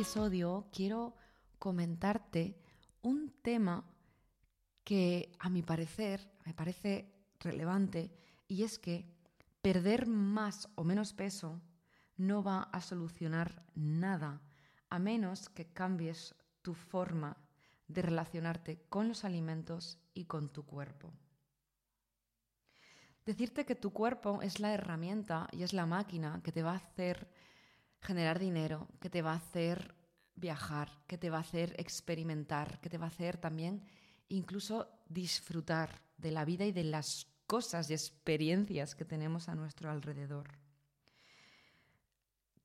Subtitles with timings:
[0.00, 1.14] episodio quiero
[1.58, 2.56] comentarte
[3.02, 3.84] un tema
[4.82, 8.10] que a mi parecer me parece relevante
[8.48, 9.04] y es que
[9.60, 11.60] perder más o menos peso
[12.16, 14.40] no va a solucionar nada
[14.88, 17.36] a menos que cambies tu forma
[17.86, 21.12] de relacionarte con los alimentos y con tu cuerpo.
[23.26, 26.76] Decirte que tu cuerpo es la herramienta y es la máquina que te va a
[26.76, 27.28] hacer
[28.00, 29.99] generar dinero, que te va a hacer
[30.40, 33.82] viajar, que te va a hacer experimentar, que te va a hacer también
[34.28, 39.90] incluso disfrutar de la vida y de las cosas y experiencias que tenemos a nuestro
[39.90, 40.48] alrededor.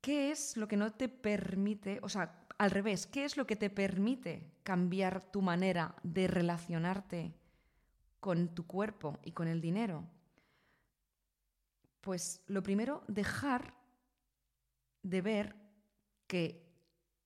[0.00, 3.56] ¿Qué es lo que no te permite, o sea, al revés, qué es lo que
[3.56, 7.34] te permite cambiar tu manera de relacionarte
[8.20, 10.04] con tu cuerpo y con el dinero?
[12.02, 13.74] Pues lo primero, dejar
[15.02, 15.56] de ver
[16.26, 16.63] que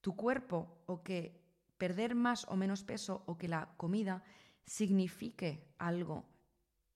[0.01, 1.41] tu cuerpo o que
[1.79, 4.23] perder más o menos peso o que la comida
[4.65, 6.25] signifique algo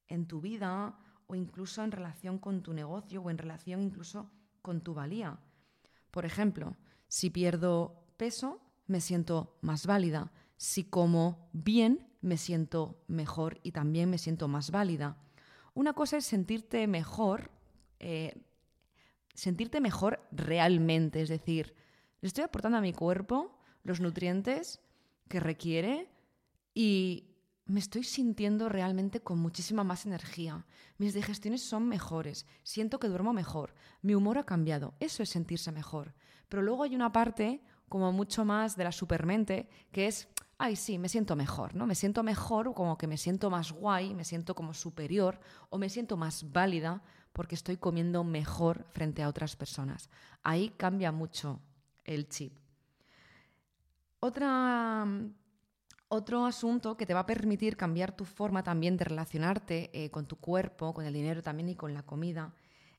[0.08, 4.80] en tu vida o incluso en relación con tu negocio o en relación incluso con
[4.80, 5.38] tu valía.
[6.10, 6.76] Por ejemplo,
[7.08, 10.32] si pierdo peso, me siento más válida.
[10.56, 15.16] Si como bien, me siento mejor y también me siento más válida.
[15.74, 17.50] Una cosa es sentirte mejor
[17.98, 18.34] eh,
[19.34, 21.74] sentirte mejor realmente, es decir,
[22.22, 24.80] le estoy aportando a mi cuerpo los nutrientes
[25.28, 26.08] que requiere
[26.72, 27.28] y
[27.66, 30.64] me estoy sintiendo realmente con muchísima más energía.
[30.98, 35.72] Mis digestiones son mejores, siento que duermo mejor, mi humor ha cambiado, eso es sentirse
[35.72, 36.14] mejor.
[36.48, 40.28] Pero luego hay una parte como mucho más de la supermente que es,
[40.58, 41.86] ay sí, me siento mejor, ¿no?
[41.86, 45.88] Me siento mejor como que me siento más guay, me siento como superior o me
[45.88, 50.08] siento más válida porque estoy comiendo mejor frente a otras personas.
[50.42, 51.60] Ahí cambia mucho
[52.04, 52.58] el chip.
[54.20, 55.06] Otra,
[56.08, 60.26] otro asunto que te va a permitir cambiar tu forma también de relacionarte eh, con
[60.26, 62.54] tu cuerpo, con el dinero también y con la comida,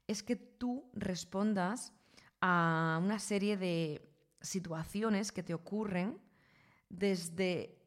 [0.07, 1.93] es que tú respondas
[2.41, 4.09] a una serie de
[4.41, 6.19] situaciones que te ocurren
[6.89, 7.79] desde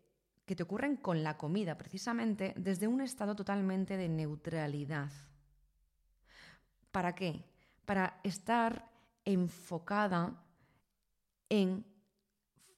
[0.47, 5.11] que te ocurren con la comida, precisamente desde un estado totalmente de neutralidad.
[6.93, 7.45] ¿Para qué?
[7.85, 8.89] Para estar
[9.25, 10.41] enfocada
[11.49, 11.85] en,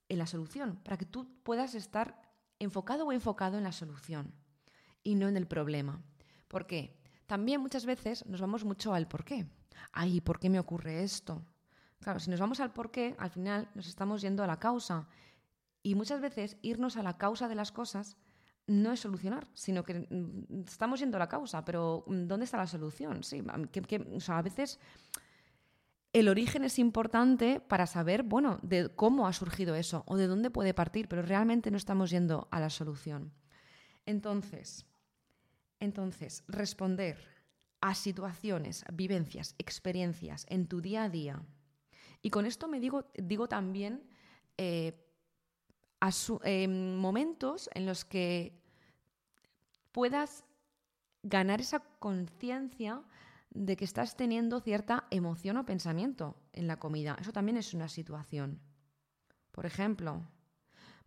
[0.09, 2.21] la solución, para que tú puedas estar
[2.59, 4.33] enfocado o enfocado en la solución
[5.03, 6.03] y no en el problema.
[6.49, 6.99] ¿Por qué?
[7.27, 9.47] También muchas veces nos vamos mucho al por qué.
[9.93, 11.45] Ay, ¿por qué me ocurre esto?
[12.01, 15.09] Claro, si nos vamos al por qué, al final nos estamos yendo a la causa.
[15.83, 18.17] Y muchas veces irnos a la causa de las cosas
[18.67, 22.59] no es solucionar, sino que mm, estamos yendo a la causa, pero mm, ¿dónde está
[22.59, 23.23] la solución?
[23.25, 23.43] Sí,
[24.29, 24.79] a veces
[26.13, 30.51] el origen es importante para saber, bueno, de cómo ha surgido eso o de dónde
[30.51, 33.33] puede partir, pero realmente no estamos yendo a la solución.
[34.07, 34.87] Entonces,
[35.81, 37.19] entonces, responder
[37.81, 41.43] a situaciones, vivencias, experiencias en tu día a día.
[42.23, 44.03] Y con esto me digo, digo también
[44.57, 45.05] eh,
[46.01, 46.11] a
[46.69, 48.61] momentos en los que
[49.93, 50.45] puedas
[51.23, 53.03] ganar esa conciencia
[53.51, 57.17] de que estás teniendo cierta emoción o pensamiento en la comida.
[57.21, 58.61] Eso también es una situación.
[59.51, 60.23] Por ejemplo,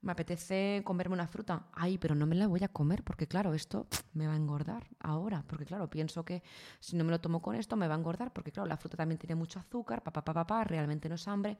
[0.02, 1.68] me apetece comerme una fruta.
[1.74, 4.88] Ay, pero no me la voy a comer porque, claro, esto me va a engordar
[5.00, 5.44] ahora.
[5.48, 6.42] Porque, claro, pienso que
[6.80, 8.98] si no me lo tomo con esto me va a engordar porque, claro, la fruta
[8.98, 11.58] también tiene mucho azúcar, papá, papá, papá, realmente no es hambre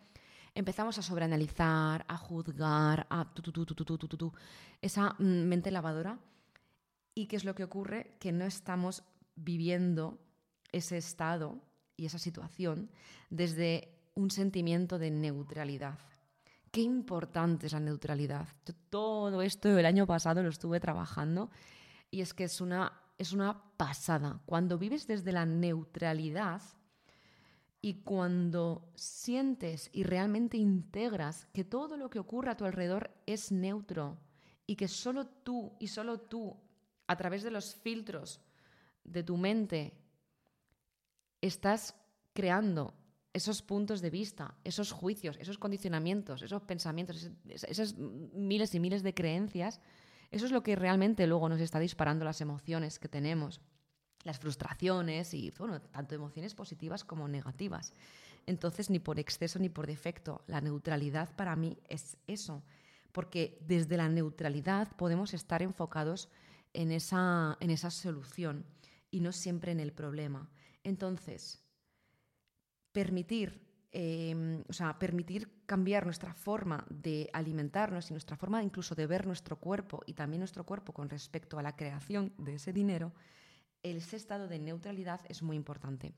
[0.54, 4.34] empezamos a sobreanalizar, a juzgar, a tu, tu, tu,
[4.82, 6.20] esa mm, mente lavadora.
[7.14, 8.16] ¿Y qué es lo que ocurre?
[8.20, 9.04] Que no estamos
[9.36, 10.20] viviendo
[10.72, 11.62] ese estado
[11.98, 12.90] y esa situación
[13.30, 16.00] desde un sentimiento de neutralidad.
[16.72, 18.48] Qué importante es la neutralidad.
[18.90, 21.50] todo esto el año pasado lo estuve trabajando
[22.10, 24.42] y es que es una, es una pasada.
[24.46, 26.62] Cuando vives desde la neutralidad,
[27.82, 33.52] y cuando sientes y realmente integras que todo lo que ocurre a tu alrededor es
[33.52, 34.20] neutro
[34.68, 36.56] y que solo tú y solo tú,
[37.08, 38.40] a través de los filtros
[39.04, 39.94] de tu mente,
[41.42, 41.96] estás
[42.34, 42.94] creando
[43.34, 49.14] esos puntos de vista, esos juicios, esos condicionamientos, esos pensamientos, esas miles y miles de
[49.14, 49.80] creencias,
[50.32, 53.62] eso es lo que realmente luego nos está disparando las emociones que tenemos
[54.24, 57.94] las frustraciones y, bueno, tanto emociones positivas como negativas.
[58.46, 60.44] Entonces, ni por exceso ni por defecto.
[60.48, 62.64] La neutralidad para mí es eso,
[63.12, 66.30] porque desde la neutralidad podemos estar enfocados
[66.74, 68.66] en esa, en esa solución
[69.10, 70.50] y no siempre en el problema.
[70.84, 71.64] Entonces,
[72.92, 79.06] permitir em, o sea, permitir cambiar nuestra forma de alimentarnos y nuestra forma incluso de
[79.06, 83.14] ver nuestro cuerpo y también nuestro cuerpo con respecto a la creación de ese dinero,
[83.84, 86.14] ese estado de neutralidad es muy importante.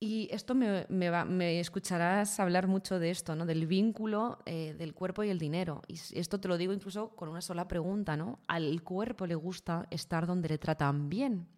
[0.00, 3.46] Y esto me, me, escucharás hablar mucho de esto, ¿no?
[3.46, 5.82] Del vínculo eh, del cuerpo y el dinero.
[5.88, 8.38] Y esto te lo digo incluso con una sola pregunta, ¿no?
[8.46, 11.48] Al cuerpo le gusta estar donde le tratan bien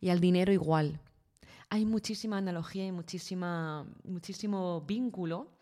[0.00, 1.00] y al dinero igual.
[1.68, 5.52] Hay muchísima analogía y muchísima, muchísimo vínculo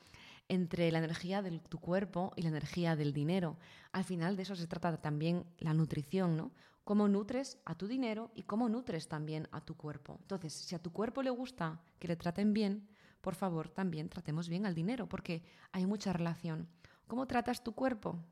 [0.48, 3.58] entre la energía de tu cuerpo y la energía del dinero.
[3.92, 6.52] Al final de eso se trata también la nutrición, ¿no?
[6.84, 10.18] Cómo nutres a tu dinero y cómo nutres también a tu cuerpo.
[10.20, 12.86] Entonces, si a tu cuerpo le gusta que le traten bien,
[13.22, 15.42] por favor, también tratemos bien al dinero, porque
[15.72, 16.68] hay mucha relación.
[17.06, 18.22] ¿Cómo tratas tu cuerpo?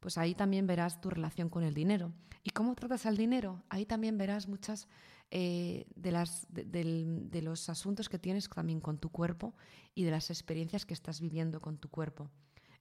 [0.00, 2.12] Pues ahí también verás tu relación con el dinero.
[2.42, 3.64] ¿Y cómo tratas al dinero?
[3.70, 4.86] Ahí también verás muchas
[5.30, 9.54] eh, de, las, de, los asuntos que tienes también con tu cuerpo
[9.94, 12.30] y de las experiencias que estás viviendo con tu cuerpo.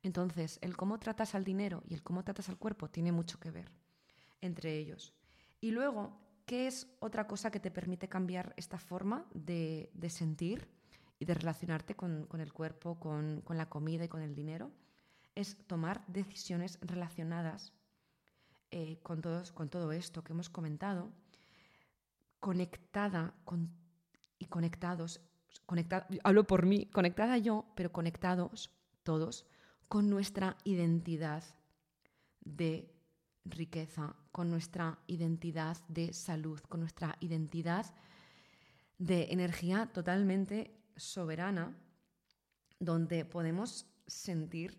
[0.04, 3.52] Entonces, el cómo tratas al dinero y el cómo tratas al cuerpo tiene mucho que
[3.52, 3.72] ver
[4.42, 5.14] entre ellos.
[5.62, 10.68] Y luego, ¿qué es otra cosa que te permite cambiar esta forma de, sentir
[11.20, 14.72] y de relacionarte con, el cuerpo, con, con, la comida y con el dinero?
[15.36, 17.74] Es tomar decisiones relacionadas
[18.72, 21.12] eh, con, todos, con todo esto que hemos comentado
[22.40, 23.72] conectada con,
[24.38, 25.22] y conectados,
[26.24, 28.72] hablo por mí, conectada yo, pero conectados
[29.04, 29.46] todos
[29.88, 31.44] con nuestra identidad
[32.42, 32.94] de
[33.50, 37.86] riqueza, con nuestra identidad de salud, con nuestra identidad
[38.98, 41.76] de energía totalmente soberana,
[42.80, 44.78] donde podemos sentir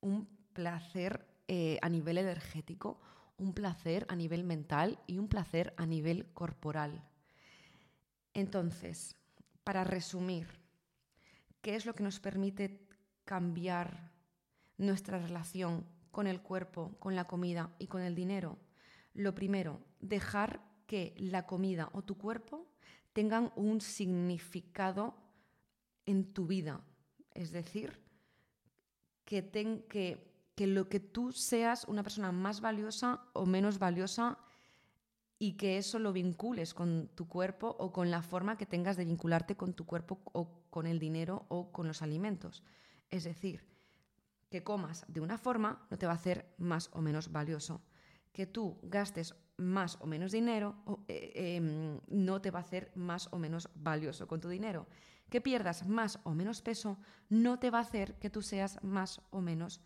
[0.00, 3.00] un placer eh, a nivel energético,
[3.38, 7.02] un placer a nivel mental y un placer a nivel corporal.
[8.32, 9.16] Entonces,
[9.64, 10.48] para resumir,
[11.60, 12.86] ¿qué es lo que nos permite
[13.24, 14.12] cambiar
[14.78, 15.86] nuestra relación
[16.16, 18.56] con el cuerpo, con la comida y con el dinero?
[19.12, 22.66] Lo primero, dejar que la comida o tu cuerpo
[23.12, 25.14] tengan un significado
[26.06, 26.80] en tu vida.
[27.34, 28.00] Es decir,
[29.26, 29.50] que,
[30.54, 34.38] que lo que tú seas una persona más valiosa o menos valiosa
[35.38, 39.04] y que eso lo vincules con tu cuerpo o con la forma que tengas de
[39.04, 42.62] vincularte con tu cuerpo o con el dinero o con los alimentos.
[43.10, 43.75] Es decir,
[44.48, 47.82] que comas de una forma no te va a hacer más o menos valioso.
[48.32, 50.76] Que tú gastes más o menos dinero
[51.08, 54.86] eh, em, no te va a hacer más o menos valioso con tu dinero.
[55.30, 56.98] Que pierdas más o menos peso
[57.28, 59.80] no te va a hacer que tú seas más o menos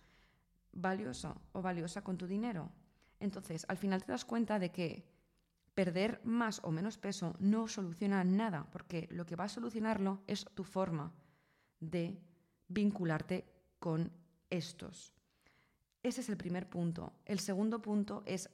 [0.72, 2.70] valioso o valiosa con tu dinero.
[3.20, 5.06] Entonces, al final te das cuenta de que
[5.74, 10.44] perder más o menos peso no soluciona nada, porque lo que va a solucionarlo es
[10.54, 11.12] tu forma
[11.78, 12.20] de
[12.68, 13.46] vincularte
[13.78, 14.12] con
[14.50, 15.12] estos.
[16.02, 17.12] Ese es el primer punto.
[17.24, 18.50] El segundo punto es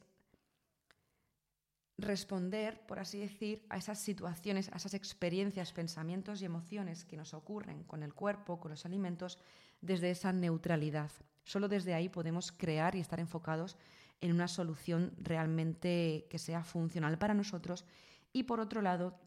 [1.99, 7.33] responder, por así decir, a esas situaciones, a esas experiencias, pensamientos y emociones que nos
[7.33, 9.39] ocurren con el cuerpo, con los alimentos,
[9.81, 11.11] desde esa neutralidad.
[11.45, 13.77] Solo desde ahí podemos crear y estar enfocados
[14.21, 17.85] en una solución realmente que sea funcional para nosotros
[18.33, 19.19] y por otro lado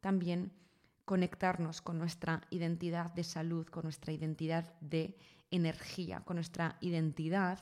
[0.00, 0.52] también
[1.04, 5.16] conectarnos con nuestra identidad de salud, con nuestra identidad de
[5.50, 7.58] energía, con nuestra identidad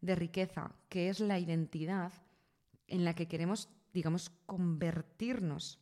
[0.00, 2.12] de riqueza, que es la identidad
[2.86, 5.78] en la que queremos, digamos, convertirnos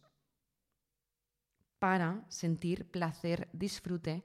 [1.79, 4.25] para sentir placer, disfrute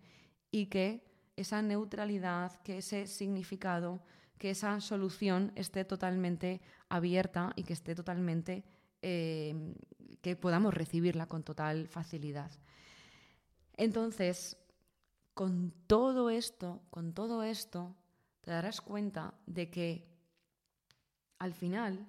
[0.51, 1.03] y que
[1.35, 4.03] esa neutralidad, que ese significado,
[4.37, 8.63] que esa solución esté totalmente abierta y que esté totalmente,
[9.01, 9.75] eh,
[10.21, 12.51] que podamos recibirla con total facilidad.
[13.77, 14.57] Entonces,
[15.33, 17.95] con todo esto, con todo esto,
[18.41, 20.07] te darás cuenta de que
[21.39, 22.07] al final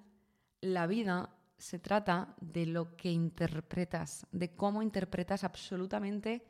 [0.61, 6.45] la vida se trata de lo que interpretas, de cómo interpretas absolutamente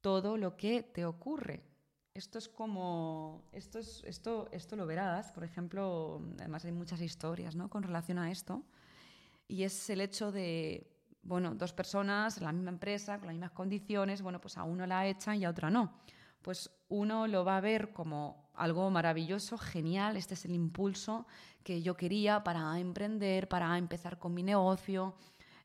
[0.00, 1.62] todo lo que te ocurre.
[2.14, 7.54] Esto es como, esto, es, esto, esto lo verás, por ejemplo, además hay muchas historias
[7.54, 7.70] ¿no?
[7.70, 8.64] con relación a esto,
[9.46, 14.22] y es el hecho de, bueno, dos personas la misma empresa, con las mismas condiciones,
[14.22, 15.92] bueno, pues a uno la echan y a otra no.
[16.42, 21.26] Pues uno lo va a ver como algo maravilloso, genial, este es el impulso
[21.62, 25.14] que yo quería para emprender, para empezar con mi negocio,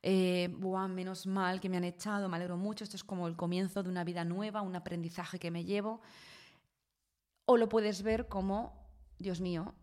[0.01, 0.49] eh,
[0.89, 3.89] menos mal que me han echado, me alegro mucho, esto es como el comienzo de
[3.89, 6.01] una vida nueva, un aprendizaje que me llevo.
[7.45, 8.73] O lo puedes ver como,
[9.17, 9.73] Dios mío,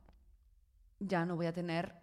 [0.99, 2.00] ya no voy a tener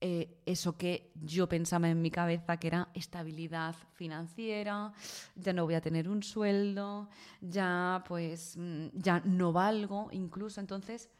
[0.00, 4.92] eh, eso que yo pensaba en mi cabeza que era estabilidad financiera,
[5.34, 7.08] ya no voy a tener un sueldo,
[7.40, 10.60] ya pues mm, ya no valgo incluso.
[10.60, 11.10] Entonces,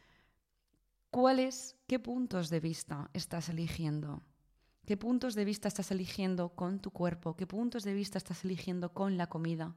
[1.10, 4.22] ¿cuáles, qué puntos de vista estás eligiendo?
[4.86, 7.34] ¿Qué puntos de vista estás eligiendo con tu cuerpo?
[7.34, 9.74] ¿Qué puntos de vista estás eligiendo con la comida,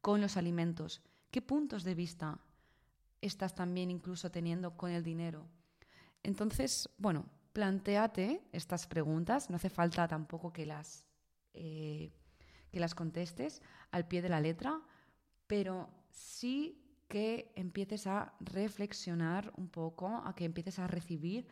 [0.00, 1.00] con los alimentos?
[1.30, 2.40] ¿Qué puntos de vista
[3.20, 5.46] estás también incluso teniendo con el dinero?
[6.24, 11.06] Entonces, bueno, planteate estas preguntas, no hace falta tampoco que las,
[11.54, 12.12] eh,
[12.70, 14.80] que las contestes al pie de la letra,
[15.46, 21.46] pero sí que empieces a reflexionar un poco, a que empieces a recibir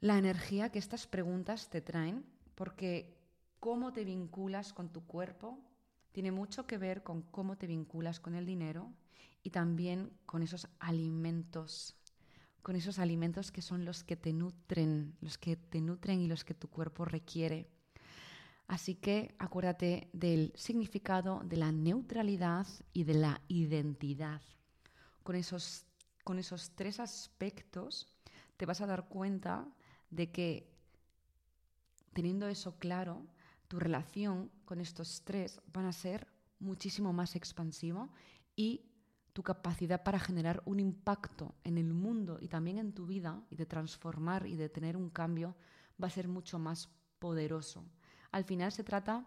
[0.00, 2.24] la energía que estas preguntas te traen,
[2.54, 3.18] porque
[3.58, 5.58] cómo te vinculas con tu cuerpo
[6.12, 8.92] tiene mucho que ver con cómo te vinculas con el dinero
[9.42, 11.99] y también con esos alimentos
[12.62, 16.44] con esos alimentos que son los que te nutren, los que te nutren y los
[16.44, 17.68] que tu cuerpo requiere.
[18.66, 24.40] Así que acuérdate del significado de la neutralidad y de la identidad.
[25.22, 25.86] Con esos,
[26.22, 28.06] con esos tres aspectos
[28.56, 29.66] te vas a dar cuenta
[30.10, 30.70] de que
[32.12, 33.26] teniendo eso claro,
[33.68, 36.26] tu relación con estos tres van a ser
[36.58, 38.12] muchísimo más expansivo
[38.54, 38.89] y
[39.40, 43.56] tu capacidad para generar un impacto en el mundo y también en tu vida y
[43.56, 45.56] de transformar y de tener un cambio
[45.96, 47.82] va a ser mucho más poderoso.
[48.32, 49.26] Al final se trata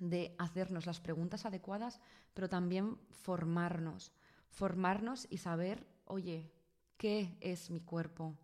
[0.00, 2.00] de hacernos las preguntas adecuadas,
[2.32, 4.10] pero también formarnos,
[4.48, 6.50] formarnos y saber, oye,
[6.96, 8.38] ¿qué es mi cuerpo?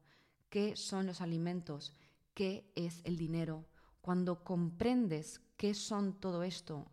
[0.51, 1.95] ¿Qué son los alimentos?
[2.35, 3.65] ¿Qué es el dinero?
[4.03, 6.93] Cuando comprendes qué son todo esto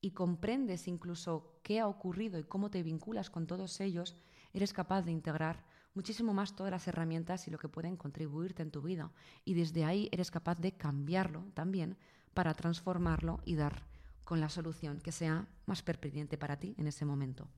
[0.00, 4.16] y comprendes incluso qué ha ocurrido y cómo te vinculas con todos ellos,
[4.52, 5.64] eres capaz de integrar
[5.94, 9.10] muchísimo más todas las herramientas y lo que pueden contribuirte en tu vida.
[9.44, 11.96] Y desde ahí eres capaz de cambiarlo también
[12.34, 13.84] para transformarlo y dar
[14.24, 17.48] con la solución que sea más pertinente para ti en ese momento.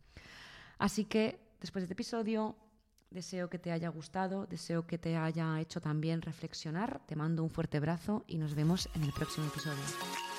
[0.78, 2.56] Así que después de este episodio,
[3.10, 7.50] deseo que te haya gustado, deseo que te haya hecho también reflexionar, te mando un
[7.50, 10.31] fuerte abrazo y nos vemos en el próximo episodio.